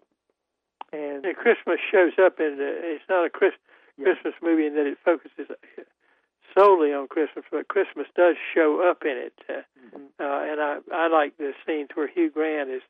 [0.93, 3.53] And And Christmas shows up in the, it's not a Chris,
[3.99, 4.05] Yeah.
[4.05, 5.49] Christmas movie in that it focuses
[6.55, 9.35] solely on Christmas, but Christmas does show up in it.
[9.49, 9.63] Uh,
[9.97, 10.09] Mhm.
[10.21, 12.83] uh, and I I like the scenes where Hugh Grant is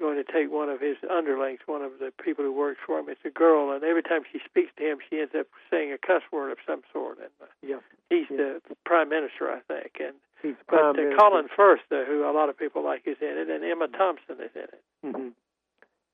[0.00, 3.08] going to take one of his underlings, one of the people who works for him.
[3.08, 5.98] It's a girl, and every time she speaks to him, she ends up saying a
[5.98, 7.18] cuss word of some sort.
[7.18, 7.80] And uh, yeah,
[8.10, 8.58] he's Yeah.
[8.68, 9.92] the prime minister, I think.
[10.00, 11.16] And he's but prime uh.
[11.16, 14.36] Colin Firth, uh, who a lot of people like, is in it, and Emma Thompson
[14.40, 14.82] is in it.
[15.02, 15.28] hmm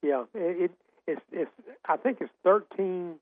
[0.02, 0.70] Yeah, it, it
[1.06, 1.50] it's it's
[1.86, 3.16] I think it's thirteen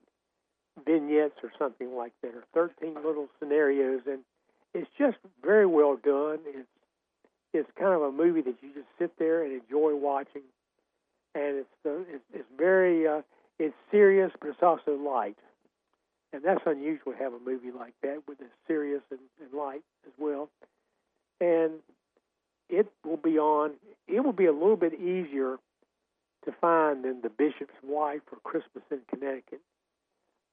[0.84, 4.20] vignettes or something like that, or thirteen little scenarios, and
[4.74, 6.40] it's just very well done.
[6.46, 6.68] It's
[7.52, 10.42] it's kind of a movie that you just sit there and enjoy watching,
[11.34, 13.22] and it's the it's, it's very uh,
[13.58, 15.38] it's serious, but it's also light,
[16.32, 19.82] and that's unusual to have a movie like that with it's serious and, and light
[20.06, 20.50] as well,
[21.40, 21.72] and
[22.68, 23.72] it will be on.
[24.06, 25.56] It will be a little bit easier
[26.44, 29.60] to find than The Bishop's Wife or Christmas in Connecticut.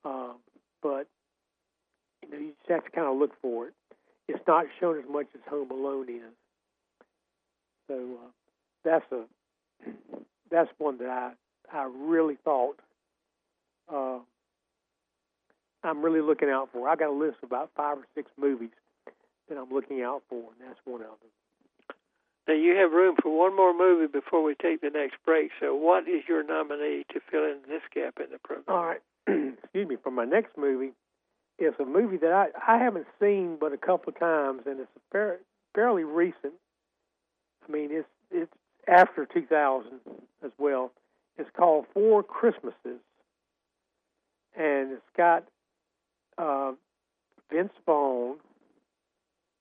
[0.03, 0.35] Um,
[0.81, 1.07] but
[2.23, 3.73] you know, you just have to kind of look for it.
[4.27, 6.33] It's not shown as much as Home Alone is.
[7.87, 8.29] So uh,
[8.83, 9.23] that's a
[10.51, 11.31] that's one that I
[11.71, 12.79] I really thought
[13.91, 14.19] uh,
[15.83, 16.87] I'm really looking out for.
[16.89, 18.69] I got a list of about five or six movies
[19.49, 21.29] that I'm looking out for, and that's one of them.
[22.47, 25.51] Now you have room for one more movie before we take the next break.
[25.59, 28.65] So, what is your nominee to fill in this gap in the program?
[28.67, 29.01] All right.
[29.63, 29.97] Excuse me.
[30.03, 30.91] For my next movie,
[31.57, 34.91] it's a movie that I, I haven't seen but a couple of times, and it's
[35.11, 35.39] fair,
[35.73, 36.53] fairly recent.
[37.67, 38.51] I mean, it's it's
[38.87, 39.91] after 2000
[40.43, 40.91] as well.
[41.37, 43.01] It's called Four Christmases,
[44.55, 45.43] and it's got
[46.37, 46.73] uh,
[47.51, 48.37] Vince Vaughn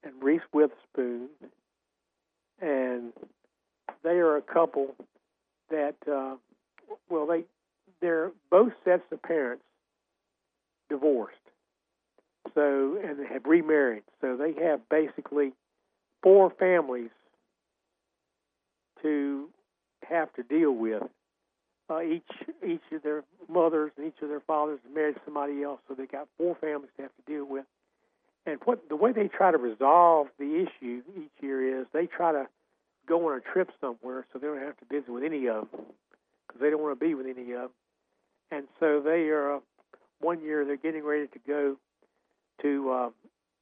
[0.03, 1.29] and Reese Witherspoon,
[2.61, 3.13] and
[4.03, 4.95] they are a couple
[5.71, 6.37] that uh,
[7.09, 7.45] well they
[8.01, 9.65] they're both sets of parents
[10.89, 11.37] divorced.
[12.55, 14.03] So and they have remarried.
[14.21, 15.53] So they have basically
[16.23, 17.11] four families
[19.05, 19.49] to
[20.09, 21.03] have to deal with.
[21.89, 22.23] Uh, each
[22.67, 26.27] each of their mothers and each of their fathers married somebody else, so they got
[26.39, 27.67] four families to have to deal with.
[28.47, 32.33] And what the way they try to resolve the issue each year is they try
[32.33, 32.47] to
[33.07, 35.85] go on a trip somewhere so they don't have to visit with any of them
[36.47, 37.71] because they don't want to be with any of them.
[38.51, 39.57] And so they are.
[39.57, 39.61] Uh,
[40.25, 41.77] one year they're getting ready to go
[42.63, 43.11] to, uh,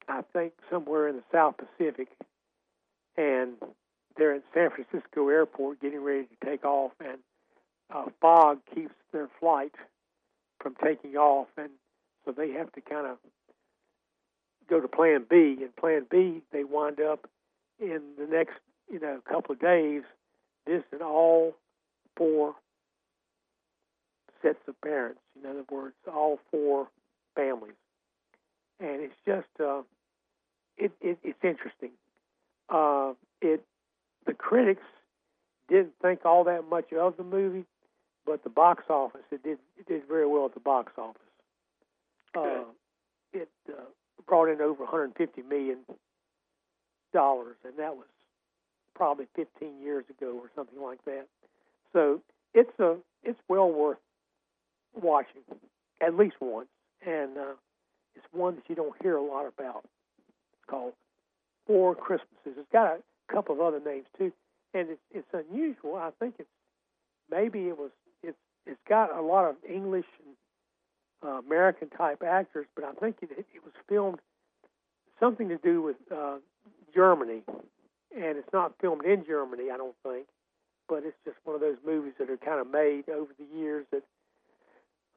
[0.07, 2.07] I think, somewhere in the South Pacific,
[3.17, 3.53] and
[4.17, 7.17] they're at San Francisco Airport getting ready to take off, and
[7.93, 9.73] uh, fog keeps their flight
[10.59, 11.69] from taking off, and
[12.25, 13.17] so they have to kind of
[14.69, 15.57] go to Plan B.
[15.61, 17.29] And Plan B, they wind up
[17.79, 18.55] in the next
[18.91, 20.03] you know couple of days
[20.65, 21.55] This visiting all
[22.15, 22.55] four
[24.41, 25.19] sets of parents.
[25.41, 26.87] In other words, all four
[27.35, 27.75] families,
[28.79, 29.81] and it's just uh,
[30.77, 31.91] it, it it's interesting.
[32.69, 33.63] Uh, it
[34.25, 34.83] the critics
[35.69, 37.65] didn't think all that much of the movie,
[38.25, 41.21] but the box office it did it did very well at the box office.
[42.35, 42.63] Uh,
[43.31, 43.81] it uh,
[44.27, 45.79] brought in over 150 million
[47.13, 48.07] dollars, and that was
[48.95, 51.27] probably 15 years ago or something like that.
[51.91, 52.21] So
[52.53, 53.97] it's a it's well worth
[54.99, 55.41] watching
[56.01, 56.67] at least once,
[57.05, 57.53] and uh,
[58.15, 59.83] it's one that you don't hear a lot about.
[59.83, 60.93] It's called
[61.67, 62.57] Four Christmases.
[62.57, 62.97] It's got a
[63.31, 64.31] couple of other names too,
[64.73, 65.95] and it's it's unusual.
[65.95, 66.49] I think it's
[67.29, 67.91] maybe it was
[68.23, 70.35] it's it's got a lot of English and
[71.29, 74.19] uh, American type actors, but I think it, it was filmed
[75.19, 76.37] something to do with uh,
[76.93, 80.27] Germany, and it's not filmed in Germany, I don't think,
[80.89, 83.85] but it's just one of those movies that are kind of made over the years
[83.91, 84.03] that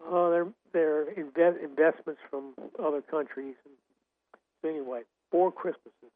[0.05, 3.55] uh, they're they're inve- investments from other countries.
[3.64, 6.12] And anyway, four Christmases.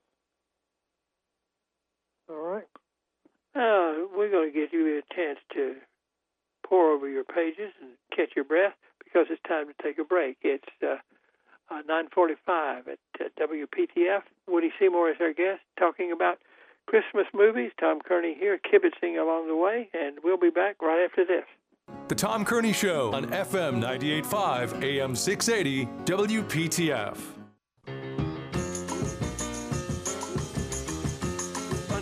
[2.30, 2.68] All right.
[3.54, 5.74] Uh, we're going to give you a chance to
[6.64, 10.36] pore over your pages and catch your breath because it's time to take a break.
[10.42, 10.96] It's uh,
[11.70, 14.22] uh, 9:45 at uh, WPTF.
[14.46, 16.38] Woody Seymour is our guest, talking about
[16.86, 17.72] Christmas movies.
[17.80, 21.44] Tom Kearney here, kibitzing along the way, and we'll be back right after this.
[22.06, 27.39] The Tom Kearney Show on FM 98.5 AM 680 WPTF.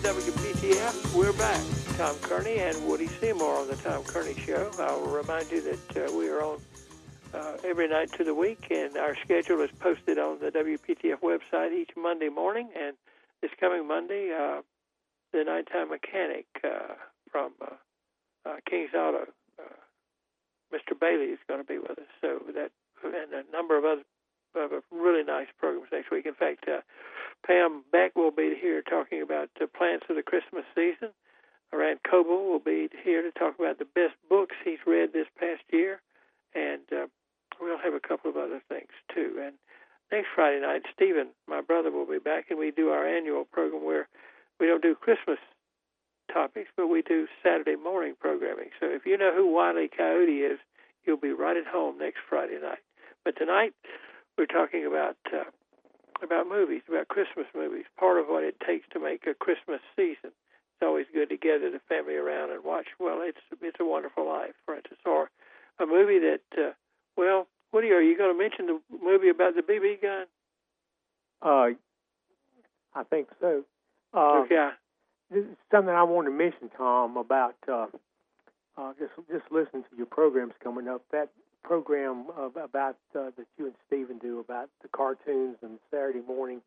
[0.08, 1.62] WPTF, we're back.
[1.98, 4.70] Tom Kearney and Woody Seymour on the Tom Kearney Show.
[4.78, 6.58] I'll remind you that uh, we are on
[7.34, 11.74] uh, every night to the week, and our schedule is posted on the WPTF website
[11.78, 12.70] each Monday morning.
[12.74, 12.96] And
[13.42, 14.62] this coming Monday, uh,
[15.34, 16.94] the nighttime mechanic uh,
[17.30, 17.74] from uh,
[18.48, 19.26] uh, King's Auto,
[20.72, 20.98] Mr.
[20.98, 22.08] Bailey, is going to be with us.
[22.22, 22.70] So that
[23.04, 24.04] and a number of other
[24.54, 26.26] of a really nice programs next week.
[26.26, 26.80] In fact, uh,
[27.46, 31.10] Pam Beck will be here talking about uh, plans for the Christmas season.
[31.72, 35.62] Rand Coble will be here to talk about the best books he's read this past
[35.70, 36.00] year,
[36.54, 37.06] and uh,
[37.60, 39.36] we'll have a couple of other things too.
[39.40, 39.54] And
[40.10, 43.84] next Friday night, Stephen, my brother, will be back, and we do our annual program
[43.84, 44.08] where
[44.58, 45.38] we don't do Christmas
[46.32, 48.70] topics, but we do Saturday morning programming.
[48.80, 50.58] So if you know who Wiley Coyote is,
[51.04, 52.78] you'll be right at home next Friday night.
[53.24, 53.74] But tonight,
[54.38, 55.50] we're talking about uh,
[56.22, 57.84] about movies, about Christmas movies.
[57.98, 60.30] Part of what it takes to make a Christmas season.
[60.32, 62.86] It's always good to gather the family around and watch.
[63.00, 65.30] Well, it's it's a Wonderful Life, for instance, or
[65.80, 66.40] a movie that.
[66.56, 66.72] Uh,
[67.16, 70.26] well, Woody, are you going to mention the movie about the BB gun?
[71.42, 71.74] Uh,
[72.94, 73.64] I think so.
[74.14, 74.70] Uh, yeah.
[75.30, 77.86] This is something I wanted to mention, Tom, about uh,
[78.78, 81.02] uh, just just listening to your programs coming up.
[81.12, 81.28] That
[81.62, 86.60] program about uh, that you and Stephen do about the cartoons and Saturday morning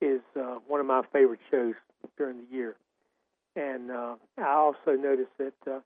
[0.00, 1.74] is uh, one of my favorite shows
[2.16, 2.76] during the year.
[3.56, 5.80] And uh, I also noticed that uh,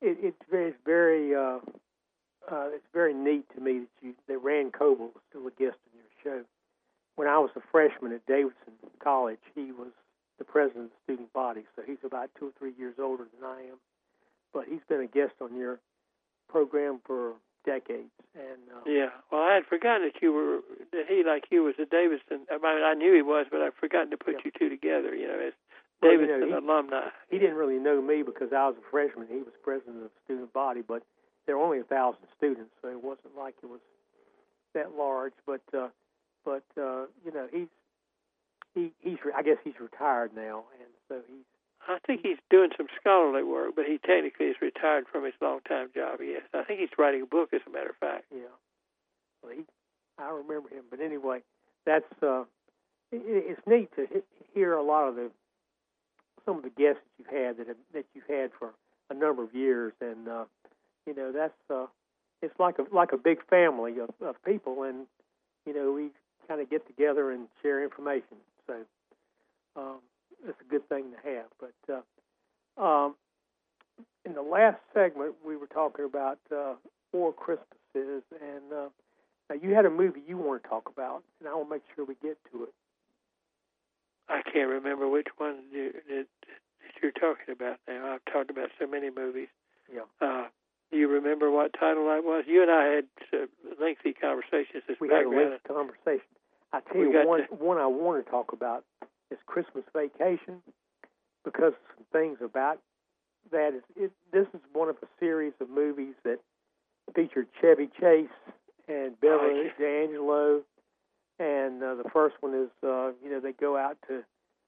[0.00, 1.58] it, it's very, it's very, uh,
[2.50, 5.78] uh, it's very neat to me that you that Rand Coble is still a guest
[5.82, 6.44] on your show.
[7.16, 9.90] When I was a freshman at Davidson College, he was
[10.38, 13.48] the president of the student body, so he's about two or three years older than
[13.48, 13.78] I am.
[14.54, 15.80] But he's been a guest on your
[16.48, 17.32] program for
[17.64, 18.10] decades.
[18.34, 20.60] And uh, yeah, well, I had forgotten that you were
[20.92, 22.46] that he, like you, was a Davidson.
[22.50, 24.40] I mean, I knew he was, but I'd forgotten to put Yeah.
[24.46, 25.14] you two together.
[25.14, 25.52] You know, as
[26.02, 27.08] Well, you Davidson know, he- alumni.
[27.30, 29.26] he didn't really know me because I was a freshman.
[29.28, 31.02] He was president of the student body, but
[31.46, 33.80] there were only a thousand students, so it wasn't like it was
[34.74, 35.32] that large.
[35.46, 35.88] But uh,
[36.44, 37.68] but uh, you know, he's
[38.74, 41.44] he he's re- I guess he's retired now, and so he's
[41.88, 45.88] I think he's doing some scholarly work, but he technically is retired from his longtime
[45.94, 46.20] job.
[46.22, 48.24] Yes, I think he's writing a book, as a matter of fact.
[48.30, 48.52] Yeah.
[49.42, 49.62] Well, he,
[50.18, 50.84] I remember him.
[50.90, 51.40] But anyway,
[51.86, 52.42] that's uh,
[53.10, 54.06] it, it's neat to
[54.52, 55.30] hear a lot of the
[56.44, 58.70] some of the guests that you've had that have, that you've had for
[59.10, 60.44] a number of years, and uh,
[61.06, 61.86] you know that's uh,
[62.42, 65.06] it's like a like a big family of, of people, and
[65.66, 66.10] you know we
[66.48, 68.36] kind of get together and share information.
[68.66, 68.74] So
[69.76, 69.98] um,
[70.46, 71.46] it's a good thing to have.
[71.58, 71.94] But
[72.78, 73.14] uh, um,
[74.24, 76.74] in the last segment, we were talking about uh,
[77.12, 78.88] four Christmases, and uh,
[79.50, 82.04] now you had a movie you want to talk about, and I will make sure
[82.04, 82.74] we get to it.
[84.28, 88.14] I can't remember which one you, that, that you're talking about now.
[88.14, 89.48] I've talked about so many movies.
[89.92, 90.02] Yeah.
[90.20, 90.48] Uh,
[90.92, 92.44] Do you remember what title that was?
[92.46, 93.46] You and I had uh,
[93.80, 96.28] lengthy conversations this We had a lengthy conversation.
[96.74, 98.84] I tell We you one to- one I want to talk about
[99.30, 100.62] is Christmas Vacation
[101.44, 102.78] because some things about
[103.50, 106.38] that is it, this is one of a series of movies that
[107.14, 108.28] featured Chevy Chase
[108.86, 109.68] and yeah.
[109.78, 110.62] D'Angelo,
[111.38, 114.22] and uh, the first one is uh, you know they go out to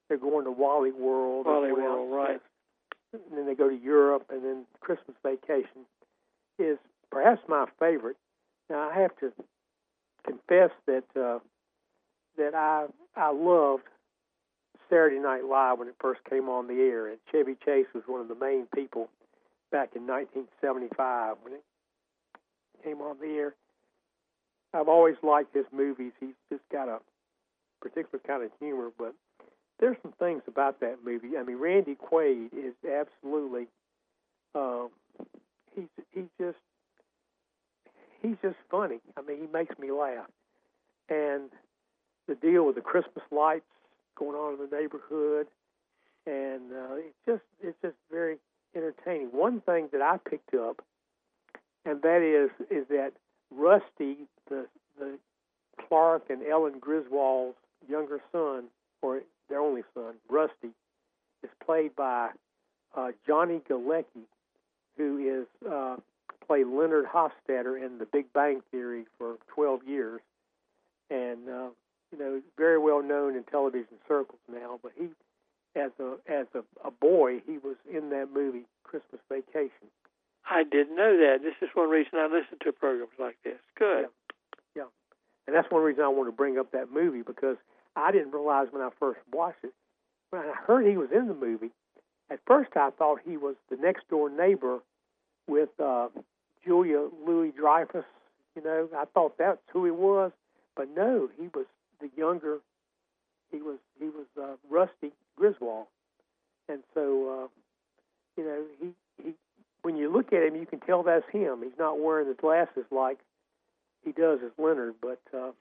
[0.08, 2.40] they're going to Wally World, Wally World, right.
[3.12, 5.86] and then they go to Europe, and then Christmas Vacation
[6.58, 6.78] is
[7.10, 8.16] perhaps my favorite.
[8.68, 9.32] Now I have to
[10.24, 11.38] confess that uh,
[12.36, 12.86] that I
[13.16, 13.84] I loved
[14.90, 18.20] Saturday Night Live when it first came on the air, and Chevy Chase was one
[18.20, 19.08] of the main people
[19.70, 21.62] back in 1975 when it
[22.82, 23.54] came on the air.
[24.74, 26.12] I've always liked his movies.
[26.18, 26.98] He's just got a
[27.80, 29.14] particular kind of humor, but
[29.78, 31.38] there's some things about that movie.
[31.38, 33.66] I mean, Randy Quaid is absolutely
[34.54, 34.90] um,
[35.74, 36.58] he's he's just
[38.22, 38.98] he's just funny.
[39.16, 40.28] I mean, he makes me laugh.
[41.08, 41.50] And
[42.28, 43.64] the deal with the Christmas lights
[44.20, 45.46] going on in the neighborhood,
[46.26, 48.36] and uh, it's just it's just very
[48.76, 49.28] entertaining.
[49.32, 50.84] One thing that I picked up,
[51.84, 53.12] and that is is that
[53.50, 54.66] Rusty, the
[54.98, 55.18] the
[55.88, 57.56] Clark and Ellen Griswold's
[57.88, 58.64] younger son,
[59.02, 60.70] or their only son, Rusty,
[61.42, 62.28] is played by
[62.94, 64.26] uh, Johnny Galecki,
[64.98, 65.96] who is uh,
[66.46, 70.20] played Leonard Hofstadter in The Big Bang Theory for 12 years,
[71.10, 71.68] and uh,
[72.12, 74.78] you know very well known in television circles now.
[74.82, 75.08] But he,
[75.76, 79.88] as a as a, a boy, he was in that movie Christmas Vacation.
[80.48, 81.42] I didn't know that.
[81.42, 83.58] This is one reason I listen to programs like this.
[83.78, 84.06] Good.
[84.74, 84.84] Yeah.
[85.46, 87.56] And that's one reason I wanted to bring up that movie because
[87.94, 89.72] I didn't realize when I first watched it.
[90.30, 91.70] When I heard he was in the movie,
[92.30, 94.78] at first I thought he was the next door neighbor
[95.48, 96.08] with uh,
[96.64, 98.04] Julia Louis Dreyfus.
[98.56, 100.32] You know, I thought that's who he was,
[100.76, 101.66] but no, he was
[102.00, 102.58] the younger.
[103.50, 105.86] He was he was uh, Rusty Griswold,
[106.68, 107.00] and so
[107.44, 108.88] uh, you know he
[109.22, 109.34] he.
[109.82, 111.62] When you look at him, you can tell that's him.
[111.62, 113.18] He's not wearing the glasses like
[114.04, 115.52] he does as Leonard, but uh,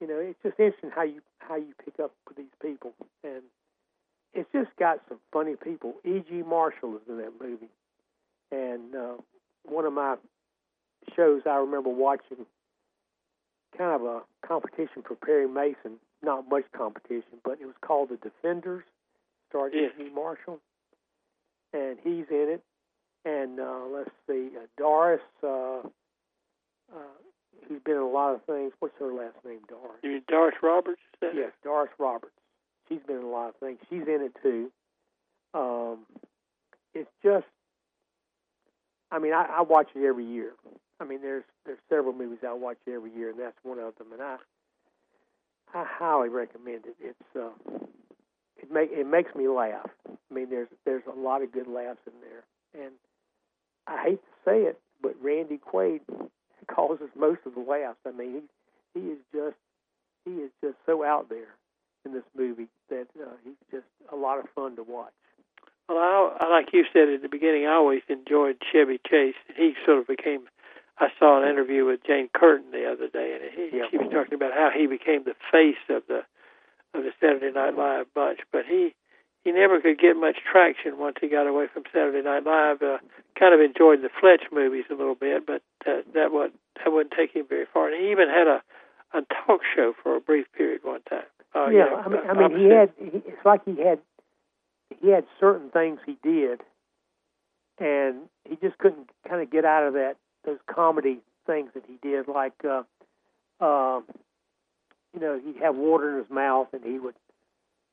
[0.00, 2.92] you know, it's just interesting how you how you pick up with these people,
[3.22, 3.42] and
[4.32, 5.94] it's just got some funny people.
[6.04, 6.42] E.G.
[6.42, 7.70] Marshall is in that movie,
[8.50, 9.14] and uh,
[9.64, 10.16] one of my
[11.14, 12.46] shows I remember watching,
[13.76, 15.98] kind of a competition for Perry Mason.
[16.22, 18.84] Not much competition, but it was called The Defenders.
[19.50, 19.92] Starred Yes.
[20.00, 20.10] E.G.
[20.14, 20.58] Marshall,
[21.72, 22.62] and he's in it.
[23.24, 25.20] And uh, let's see, uh, Doris.
[25.42, 25.78] Uh,
[26.92, 26.98] uh,
[27.68, 28.72] she's been in a lot of things.
[28.80, 29.60] What's her last name?
[29.68, 29.96] Doris.
[30.02, 31.00] You mean Doris Roberts?
[31.22, 32.32] Yes, Doris Roberts.
[32.88, 33.78] She's been in a lot of things.
[33.88, 34.70] She's in it too.
[35.54, 35.98] Um,
[36.92, 37.46] it's just,
[39.10, 40.52] I mean, I, I watch it every year.
[41.00, 44.12] I mean, there's there's several movies I watch every year, and that's one of them.
[44.12, 44.36] And I
[45.74, 46.96] I highly recommend it.
[47.00, 47.50] It's uh,
[48.56, 49.90] it make it makes me laugh.
[50.08, 52.92] I mean, there's there's a lot of good laughs in there, and
[53.86, 56.00] I hate to say it, but Randy Quaid
[56.68, 57.98] causes most of the laughs.
[58.06, 58.42] I mean,
[58.94, 59.56] he he is just
[60.24, 61.56] he is just so out there
[62.04, 65.12] in this movie that uh, he's just a lot of fun to watch.
[65.88, 69.34] Well, I, like you said at the beginning, I always enjoyed Chevy Chase.
[69.56, 70.44] He sort of became.
[70.98, 73.86] I saw an interview with Jane Curtin the other day, and he, Yeah.
[73.90, 76.24] she was talking about how he became the face of the
[76.94, 78.40] of the Saturday Night Live bunch.
[78.52, 78.94] But he
[79.44, 82.82] he never could get much traction once he got away from Saturday Night Live.
[82.82, 82.98] Uh,
[83.38, 87.14] kind of enjoyed the Fletch movies a little bit, but uh, that would that wouldn't
[87.16, 87.88] take him very far.
[87.88, 88.62] And he even had a
[89.12, 91.26] a talk show for a brief period one time.
[91.54, 93.80] Uh, you yeah, know, I mean, uh, I mean, he had he, it's like he
[93.82, 93.98] had
[95.00, 96.60] he had certain things he did,
[97.78, 101.98] and he just couldn't kind of get out of that those comedy things that he
[102.02, 102.82] did, like uh,
[103.64, 104.04] um,
[105.12, 107.14] you know, he'd have water in his mouth and he would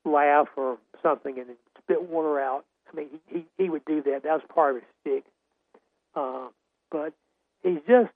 [0.06, 1.48] laugh or something and
[1.84, 2.66] spit water out.
[2.92, 4.24] I mean, he he, he would do that.
[4.24, 5.24] That was part of his stick.
[6.16, 6.48] Uh,
[6.92, 7.14] but
[7.64, 8.12] he's just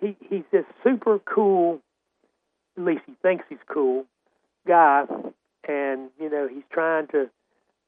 [0.00, 1.80] he he's this super cool.
[2.76, 4.04] At least he thinks he's cool
[4.66, 5.04] guy,
[5.68, 7.28] and you know he's trying to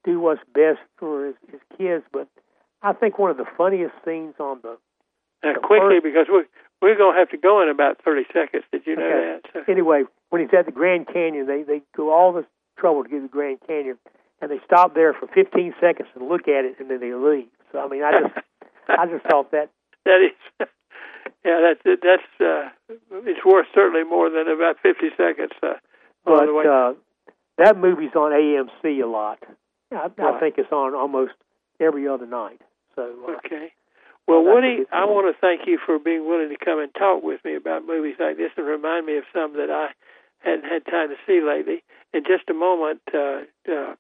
[0.05, 2.05] do what's best for his, his kids.
[2.13, 2.29] But
[2.83, 4.77] I think one of the funniest scenes on the
[5.45, 6.47] Now, the quickly, first- because we're
[6.83, 8.65] we're gonna have to go in about thirty seconds.
[8.73, 9.39] Did you know Okay.
[9.53, 9.65] that?
[9.67, 12.47] So, anyway, when he's at the Grand Canyon, they they go all this
[12.79, 13.99] trouble to get to the Grand Canyon,
[14.41, 17.49] and they stop there for 15 seconds and look at it, and then they leave.
[17.73, 18.35] So I mean, I just
[18.89, 19.71] I just thought that
[20.05, 20.37] that is,
[21.45, 22.69] yeah, that's that's uh,
[23.25, 25.53] it's worth certainly more than about fifty seconds.
[25.63, 25.75] Uh,
[26.25, 26.65] but the way.
[26.67, 26.93] uh,
[27.59, 29.39] that movie's on AMC a lot.
[29.93, 31.33] I, I think it's on almost
[31.81, 32.61] every other night.
[32.97, 33.73] So uh, okay.
[34.27, 37.45] Well, Woody, I want to thank you for being willing to come and talk with
[37.45, 39.89] me about movies like this and remind me of some that I
[40.39, 41.83] hadn't had time to see lately.
[42.15, 43.95] In just a moment, uh, uh,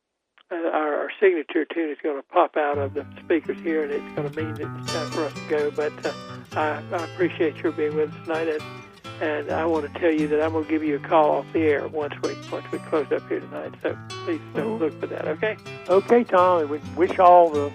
[0.50, 4.16] our, our signature tune is going to pop out of the speakers here, and it's
[4.16, 5.70] going to mean that it's time for us to go.
[5.70, 6.12] But uh,
[6.58, 10.28] I, I appreciate your being with us tonight, and, and I want to tell you
[10.28, 12.78] that I'm going to give you a call off the air once we once we
[12.90, 13.74] close up here tonight.
[13.82, 14.80] So please uh, Mhm.
[14.80, 15.28] look for that.
[15.28, 15.56] Okay.
[15.88, 17.70] Okay, Tom, we wish all the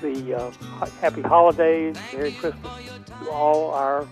[0.00, 0.50] the uh,
[1.00, 2.72] happy holidays, Merry Christmas
[3.06, 4.06] to all our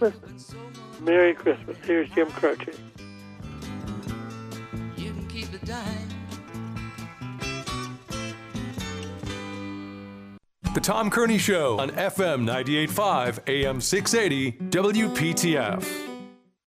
[0.00, 0.54] listeners.
[1.00, 1.76] Merry Christmas.
[1.84, 2.72] Here's Jim Croce.
[4.96, 6.08] You can keep the dime.
[10.74, 16.05] The Tom Kearney Show on FM 98.5 AM 680 WPTF.